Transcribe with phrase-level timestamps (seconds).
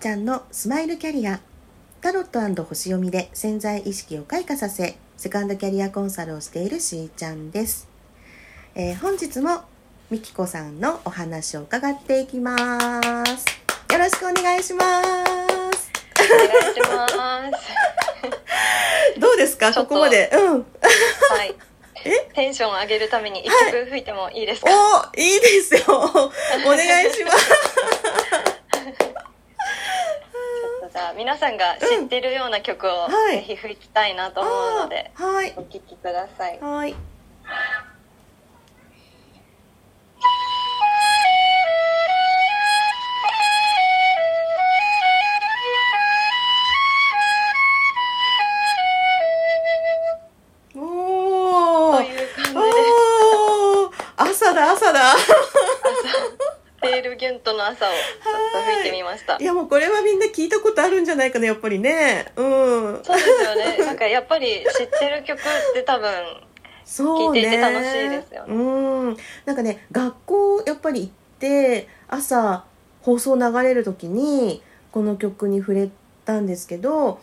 [0.00, 1.40] ちゃんのスマイルキャリア
[2.00, 7.86] タロット星読みで潜在意識を開花させセカンドキャリアコンサルをしているしーちゃんです、
[8.74, 9.60] えー本日も
[10.08, 12.62] みきこさんのお話を伺っていきます。
[13.92, 15.02] よろしくお願いします。
[15.02, 15.12] お願
[16.72, 17.14] いします。
[19.20, 19.68] どうですか？
[19.68, 20.30] ことこまで。
[20.32, 20.56] うん。
[20.60, 20.64] は
[21.44, 21.54] い。
[22.06, 22.10] え？
[22.34, 24.74] テンション上げるために一曲吹いてもいいですか、お
[25.20, 25.82] いいですよ。
[25.86, 26.30] お
[26.70, 27.99] 願いします
[30.92, 33.36] じゃあ皆さんが知ってるような曲をはい。
[33.36, 35.54] ぜひ吹きたいなと思うので、はい。
[35.56, 36.58] お聴きください。
[36.60, 36.96] はい。
[54.16, 55.14] 朝だ朝だ
[56.90, 59.36] テールギュントの朝をちょっと吹いてみました。
[59.38, 59.44] い。
[59.44, 62.26] やもうこれはみんな聞いたことあるんじゃないかなやっぱりね。
[62.36, 63.00] うん。
[63.04, 63.78] そうですよね。
[63.78, 65.42] なんかやっぱり知ってる曲っ
[65.74, 66.10] て多分、
[66.84, 67.40] そうね。
[67.40, 68.54] 聞いていて楽しいですよね。
[68.54, 69.16] うん。
[69.44, 72.64] なんかね学校やっぱり行って朝
[73.02, 75.90] 放送流れる時にこの曲に触れ
[76.24, 77.20] たんですけど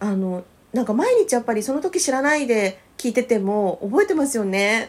[0.00, 4.88] あのなんか毎日やっぱりその時知らないで聞いてても覚えてますよね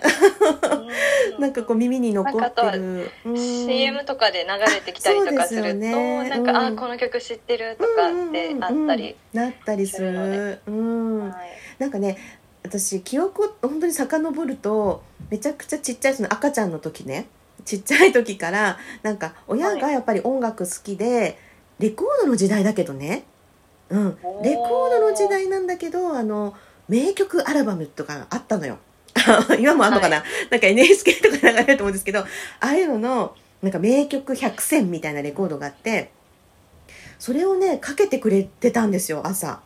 [1.39, 3.37] なんかこう耳に残ってる、うん。
[3.37, 6.29] CM とかで流れてきたりとかするとそうですよね。
[6.29, 6.57] なんか、うん。
[6.57, 10.59] あこの曲知ってるとかってあったり、なったりする。
[10.67, 11.29] うん。
[11.29, 11.49] はい。
[11.79, 12.17] なんかね
[12.63, 17.27] 私記憶を本当に遡るとめちゃくちゃちっちゃいその赤ちゃんの時ね。
[17.63, 21.37] ちっちゃい時からなんか親がやっぱり音楽好きで、
[21.79, 23.25] レコードの時代だけどね。
[23.89, 24.17] うん。
[24.43, 26.55] レコードの時代なんだけどあの
[26.87, 28.77] 名曲アルバムとかあったのよ
[29.59, 32.25] 今もあんのかな、なんか NHK とかで流れると思うんですけどあ
[32.59, 36.11] あいうののなんか名曲100選みたいなレコードがあって
[37.17, 39.59] それをねかけてくれてたんですよ朝。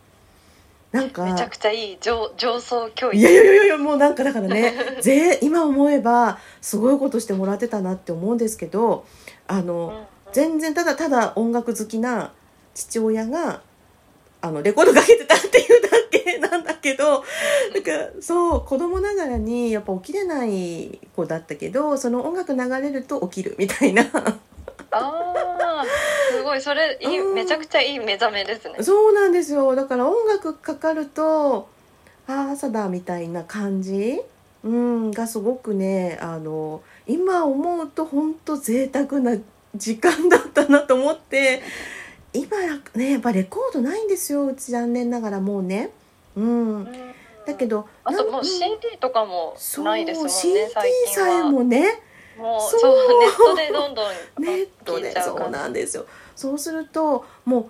[0.91, 3.15] なんかめちゃくちゃいい上上層教育。
[3.15, 9.05] いやいやいやいやもうなんかだからね ぜ今思えばすごいことしてもらってたなって思うんですけど
[9.47, 10.05] あの、うんうん。
[10.31, 12.31] 全然ただただ音楽好きな
[12.73, 13.61] 父親が
[14.41, 17.23] あのレコードかけてたっていうだけなんだけど
[17.73, 24.03] なんかそう子供ながらにやっぱ起きれない子だったけどその音楽流れると起きるみたいな。
[24.91, 25.33] あ
[25.81, 25.85] あ
[26.31, 26.61] すごい。
[26.61, 28.81] それいいうんめちゃくちゃいい目覚めですね。
[28.81, 29.75] そうなんですよ。
[29.75, 31.69] だから音楽かかると
[32.27, 34.21] ああ朝だみたいな感じ、
[34.63, 39.35] うん、がすごくねあの今思うと本当贅沢な
[39.75, 41.61] 時間だったなと思って
[42.33, 42.57] 今
[42.95, 45.89] ねやっぱレコードないんですようち残念ながらもうね。
[46.35, 46.87] うん、
[47.45, 50.67] だけどあともう CD とかもそうないですもんね CD
[51.07, 52.01] さえはもね。
[52.37, 54.05] もうそうネットでどんどん
[54.39, 56.05] ネット聞でそうなんですよ。
[56.35, 57.69] そうするとも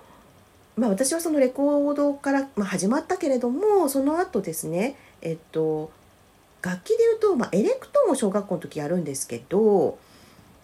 [0.76, 5.90] う、まあ、私はそのレコードから、まあ、始まったけれどもその後ですねえっと
[6.62, 9.98] 楽器でいうと、まあ、エレクトーンを小学校の時やるんですけど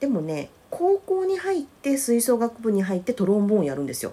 [0.00, 4.12] でもね高校に入って吹奏楽部に入ってトロンボーンやるんですよ。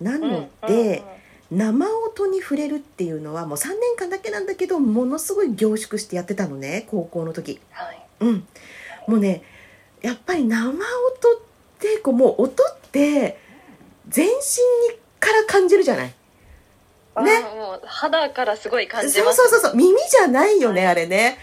[0.00, 1.02] なので、
[1.50, 7.60] 生音に触れるっていうのはもう3年間だけなんだけどものすごい凝縮してやってたのね高校の時。
[7.70, 8.02] はい。
[8.20, 8.46] うん、
[9.06, 9.42] もうね
[10.00, 10.84] やっぱり生音っ
[11.78, 13.38] てこうもう音って
[14.08, 16.14] 全身にから感じるじゃない。
[17.16, 17.40] ねね。
[17.40, 19.76] もう肌からすごい感じそうますそうそうそう。
[19.76, 20.90] 耳じゃないよね、はい。
[20.92, 21.38] あれね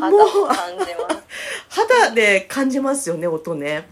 [0.00, 0.20] 肌もう。
[0.20, 1.22] を感じます。
[1.68, 3.88] 肌で感じますよね音ね。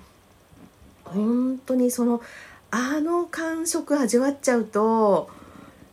[1.05, 2.23] 本当にその
[2.71, 5.29] あの感触味わっちゃうと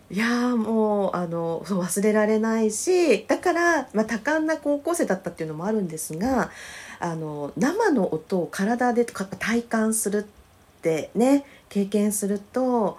[0.10, 6.52] いやーもうあのそう忘れられないしだから、まあ、多感な高校生だったっていうのもあるんですが
[7.00, 12.98] あの生の音を体でか体感するってね経験すると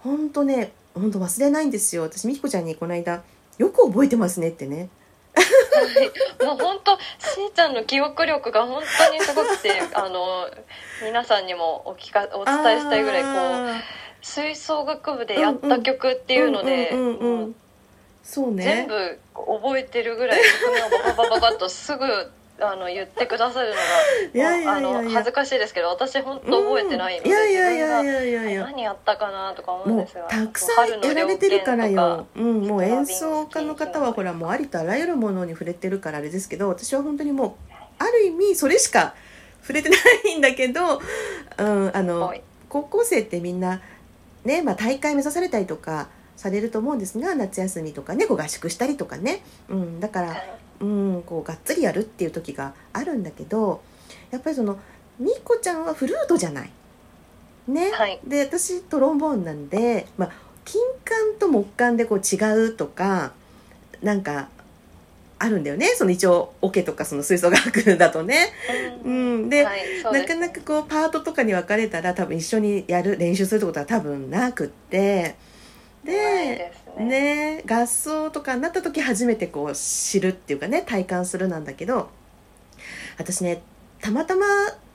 [0.00, 2.02] 本当ね本当忘れないんですよ。
[2.02, 3.22] 私みきこちゃんにこの間
[3.58, 4.88] よく覚えてますねってね
[6.44, 10.48] もう本当しーちゃんの記憶力が本当にすごくて あの
[11.02, 13.80] 皆さんにもお聞かお伝えしたいぐらいこうあ
[14.22, 16.96] 吹奏楽部でやった曲っていうので、う
[18.62, 22.30] 全部覚えてるぐらい曲名をバババババッとすぐ
[22.60, 23.80] あの言ってくださるのが
[24.34, 24.98] いやいやいやいや。
[24.98, 28.64] あの恥ずかしいですけど私本当覚えてないので、うんいやいやいやい自やいやいや。
[28.64, 39.14] 何やったかなとか思うんですがたくさんやられてるからよ、うん、もう演ス奏家の方はほらもうありとあらゆるものに触れてるからあれですけど私は本当にもうある意味それしか
[39.62, 39.96] 触れてな
[40.32, 41.00] いんだけど、
[41.58, 42.42] うん、あのはい。
[42.70, 43.82] 高校生ってみんな
[44.44, 50.44] ね、まあ、大会目指されたりとかされると思うんですが夏休みとかねこう合宿したりとかね、うん、だから
[50.80, 53.82] うん、こうがっつりやるっていう時があるんだけど
[54.30, 54.78] やっぱりその
[55.18, 56.70] みこちゃんはフルートじゃない。
[57.68, 58.18] ね、はい。
[58.26, 60.32] で私トロンボーンなんで、まあ、
[60.64, 63.32] 金管と木管でこう違うとか
[64.02, 64.48] なんか
[65.38, 65.86] あるんだよね。
[65.96, 68.52] その一応オケとかその吹奏楽だとね。
[69.04, 70.04] うん、で、はいです。
[70.04, 75.36] なかなかこうパートとかに分かれたら多分一緒にやる練習するってことは多分なくって。
[76.04, 82.10] でねね合奏とかになった時初めてこう知るっていうかね体感するなんだけど
[83.18, 83.62] 私ね
[84.00, 84.46] たまたま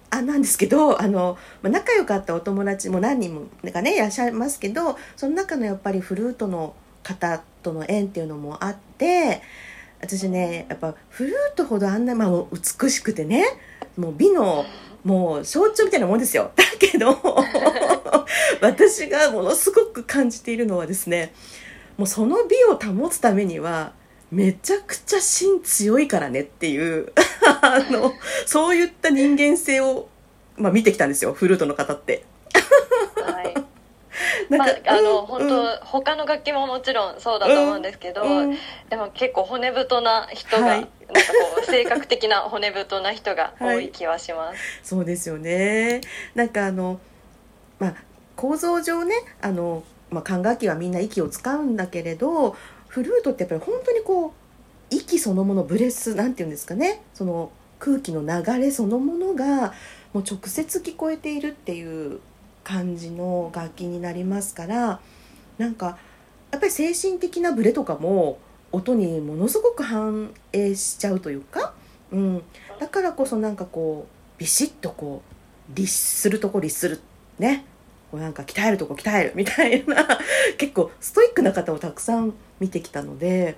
[0.09, 9.41] あなんですけどあの、まあ、仲良かったお友達も何人もがねいらっしゃいますけどその中のやっぱりフルートの方との縁っていうのもあって
[10.01, 13.45] 私ねやっぱフルートほどあんな、まあ、美しくてね
[13.97, 14.65] もう美の
[15.03, 16.51] もう象徴みたいなもんですよ。
[16.55, 17.15] だけど
[18.59, 21.31] 私がものすごく感じているのはですね
[21.97, 23.93] もうその美を保つためには
[24.31, 27.13] めちゃくちゃ芯強いからねっていう
[27.61, 28.13] あの
[28.45, 30.09] そういった人間性を、
[30.57, 32.23] まあ、見てきたんですよフルートの方って。
[33.15, 33.53] はい。
[34.49, 38.57] なんか、まあ、あの、うん本当、他の楽器ももちろんそうだと思うんですけど、うん
[38.89, 40.79] でも結構骨太な人が、はい。
[40.79, 40.89] なんか
[41.55, 46.01] こう性格的な骨太な人が 多い気はします、そうですよね。
[46.33, 46.99] なんかあの
[47.79, 47.95] まあ
[48.35, 49.83] 構造上ねあの、
[50.15, 52.55] まあ、管楽器はみんな息を使うんだけれど
[52.87, 54.31] フルートってやっぱり本当にこう
[54.89, 57.01] 息そのものブレスなんていうんですかね。
[57.13, 59.73] その空気の流れそのものが
[60.13, 62.19] もう直接聞こえているっていう
[62.63, 65.01] 感じの楽器になりますから
[65.57, 65.97] なんか
[66.51, 68.39] やっぱり精神的なブレとかも
[68.71, 71.73] 音にものすごく反映しちゃうというか、
[72.11, 72.43] うん、
[72.79, 75.21] だからこそなんかこうビシッとこ
[75.69, 77.01] う律するとこ律する。
[77.39, 77.65] ね。
[78.15, 80.07] こうなんか鍛えるとこ鍛えるみたいな
[80.57, 83.57] 結構ストイックな方をたくさん見てきたので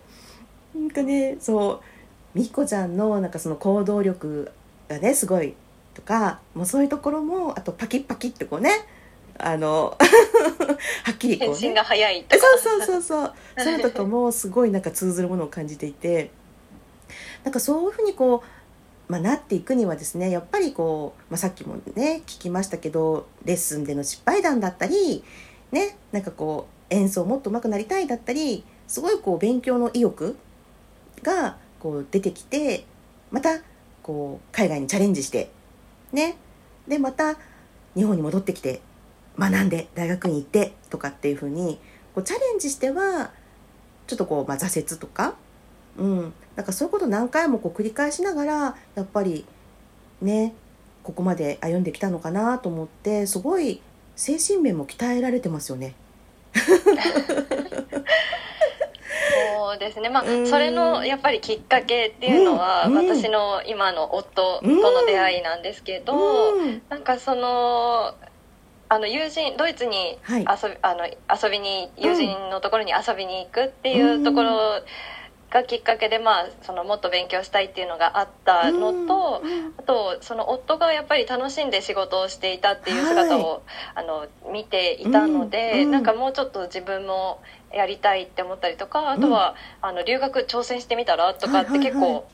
[0.76, 1.80] なんかねそう
[2.34, 4.52] みっこちゃんのなんかその行動力
[4.90, 5.54] がねすごい
[5.94, 8.72] とかもうそういうところもあとパキッパキッってこうね
[9.38, 9.96] あの
[11.04, 12.48] はっきりこう、ね、返信が早いとか。
[12.60, 13.34] そうそうそうそう。
[13.60, 16.32] そういうのとかもすごいなんか通ずるものを感じていて
[17.44, 18.57] なんかそういうふうにこう、
[19.08, 25.24] まあ、なっていくにはですねやっぱりこう、まあ、さっきもね聞きましたけどレッスンでの失敗談だったり
[25.72, 30.38] ねなんかこう演奏もっと上手くなりたいだったりすごいこう勉強の意欲
[31.24, 32.86] がこう出てきて
[33.32, 33.60] また
[34.04, 35.52] こう海外にチャレンジして
[36.12, 36.38] ね
[36.88, 37.38] でまた
[37.96, 38.82] 日本に戻ってきて
[39.38, 41.80] 学んで大学に行ってとかっていう風に
[42.14, 43.32] こうチャレンジしては
[44.08, 45.36] ちょっとこう、まあ、挫折とか、
[45.98, 49.46] うん、なんかそういうことを何回もこう繰り返しながらやっぱり
[50.22, 50.54] ね
[51.04, 53.82] ここまで歩んできたのかなと思ってすごい
[54.16, 55.96] 精神面も鍛えられてますよね。
[59.68, 60.10] そうですね。
[60.10, 60.48] まあうん。
[60.48, 66.82] それのやっぱりきっかけっていうのは、私の今の夫との出会いなんですけど、うん。
[66.90, 68.16] なんかその
[68.90, 70.42] あの友人ドイツにはい。
[70.42, 74.82] 遊び,、あの遊びに友人のところに遊びに行くっていうところ
[75.50, 83.64] がきっかけで、まあ、そのもっと勉強したいっていうのがあったのと、うんあとその夫がやっぱり楽しんで仕事をしていたっていう姿を、
[83.96, 87.40] あの見ていたので、うんうんなんかもうちょっと自分も
[87.74, 91.88] やりたいって思ったりとかあとは、あの留学挑戦してみたらとかってはいはいはい。
[91.92, 92.28] 結構。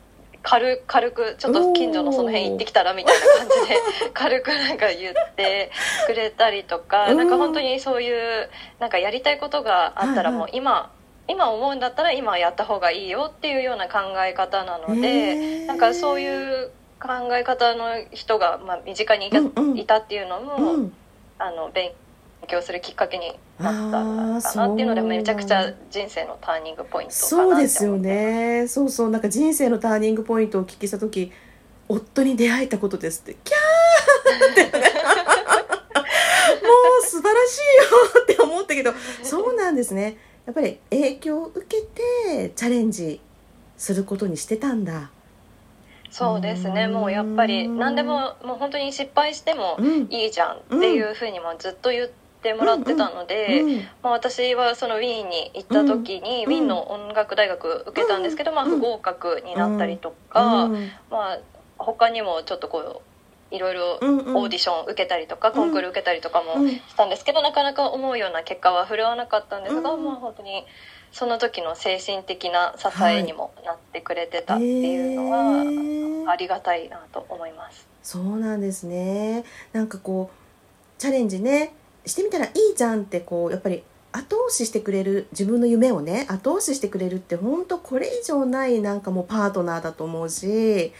[0.45, 5.71] 軽軽くちょっと近所のその辺行ってきたらみたいな感じで軽くなんか言って
[6.05, 7.17] くれたりとかうん。
[7.17, 8.49] なんか本当にそういう
[8.79, 10.39] なんかやりたいことがあったらはいはい。
[10.39, 10.91] もう今
[11.27, 15.65] 今思うんだったら今やった方がいいよっていうような考え方なのへでー。
[15.65, 19.77] なんかそういう考え方の人がまあ身近にいた,、うんうん。
[19.77, 20.93] いたっていうのも、うん。
[21.39, 21.91] あの勉
[22.47, 28.65] 強するきっかけになったかなっていうのでめちゃくちゃ人生のターニングポイントそうですよね。
[28.67, 29.09] そうそう。
[29.09, 31.31] なんか人生のターニングポイントをお聞きした時
[31.89, 34.77] 夫に出会えたことですってキャーって。
[36.63, 36.69] も
[37.01, 43.19] う素晴らしいよって思ったけどそうなんですねやっぱり影響を受けてチャレンジ
[43.77, 45.09] することにしてたんだ。
[46.09, 46.83] そうですね。
[46.83, 46.93] うん。
[46.93, 50.07] もうやっぱり何でももう本当に失敗してもうん。
[50.11, 52.09] いいじゃんっていうふうにもずっと言っ
[52.41, 53.77] てもらってたので、うん。
[54.03, 56.53] まあ、私はそのウィーンに行った時に、うん。
[56.53, 60.91] ウィーンの音楽大学受けたんですけど、まあ、うん不合格になったりとか、うん。
[61.09, 61.39] まあ、
[61.77, 63.12] 他にもちょっとこう
[63.53, 66.69] いろいろオーディション受けたりとか、コンクール受けたりとかもうん。
[66.69, 70.03] したんですけど、なかなか思うような結果は振るわなかったんですが、うん。
[70.03, 70.65] まあ、本当に
[71.11, 76.29] その時の精神的な支えにもなってくれてたっていうのへは、ー。
[76.29, 77.87] ありがたいなと思います。
[78.01, 79.43] そうなんですね。
[79.71, 81.73] なんかこうチャレンジね
[82.05, 90.93] してみたらいいじゃんってこうやっぱり後押ししてくれる自分の夢をね後押ししてくれるって本当これ以上ないなんかもうパートナーだと思うし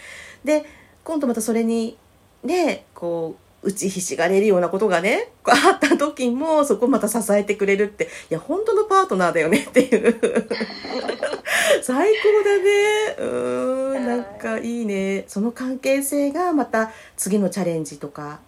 [0.43, 0.65] で
[1.03, 1.97] 今度またそれに
[2.43, 10.19] ねこ打ちひしがれるようなことがねあった時もそこをまた支えてくれるっていや本当のパートナーだよねっていう。
[11.81, 13.29] 最高だね。
[13.29, 15.23] うんなんかいいね。
[15.27, 18.39] その関係性がまた次のチャレンジとか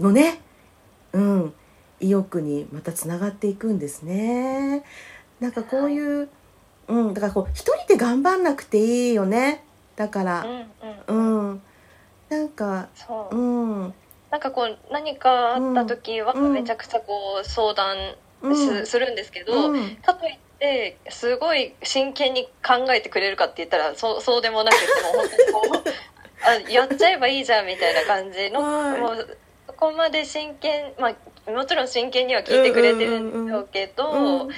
[0.00, 0.40] のね
[1.12, 1.54] うん
[2.00, 4.82] 意欲にまたつながっていくんですね。
[5.38, 6.28] なんかこういう
[6.88, 9.64] うんだからこう一人で頑張んなくていいよね。
[9.94, 10.66] だから
[11.08, 11.48] うんうん。
[11.50, 11.62] うん
[12.30, 13.36] なんかそう。
[13.36, 13.94] うん。
[14.30, 16.52] なんかこう何かあった時はうん。
[16.52, 17.96] めちゃくちゃこう相談
[18.40, 18.86] うん。
[18.86, 19.96] す,、るんですけど、うん。
[19.96, 25.88] かといってすごい真剣に考えてくれるかって言ったらそうそうでもなくてもう本当にこう
[26.46, 29.00] あやっちゃえばいいじゃんみたいな感じの、はい。
[29.00, 34.38] もうそこまで真剣まあもちろん真剣には聞いてくれてるんでしょうけど、うん。
[34.38, 34.48] なん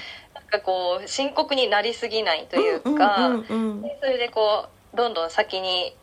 [0.50, 3.40] かこう深刻になりすぎないというか、うん。
[3.40, 3.70] うん。
[3.72, 3.82] うん。
[3.82, 5.99] でそれでこうどんどん先にうん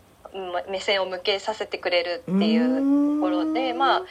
[0.70, 4.02] 目線を向けさせてくれるっていうところでまあ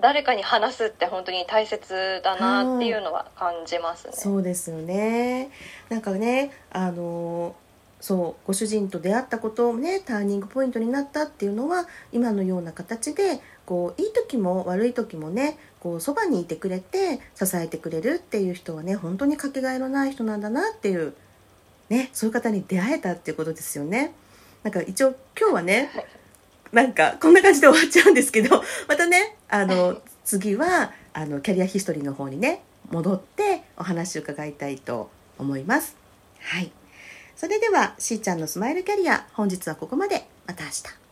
[0.00, 4.12] 誰かに話すって本当に大切だなっていうのは感じますね。
[4.14, 5.50] そうですよね
[5.88, 7.54] なんかねあの
[8.00, 21.14] そうご主人と出会ったことをねターニングポイントになったっていうのは今のような形でこういい時も悪い時もねこうそばにいてくれて支えてくれるっていう人はね本当にかけがえのない人なんだなっていう
[21.90, 24.14] ねそういう方に出会えたっていうことですよね。
[24.62, 25.90] なんか一応今日はね
[26.72, 35.96] なんかこんな感じで終わっちゃうんですけど またねあの次はあのキャリアヒストリーの方にね戻ってお話を伺いたいと思います。
[36.40, 36.72] はい。
[37.36, 41.09] それではしーちゃんのスマイルキャリア本日はここまでまた明日。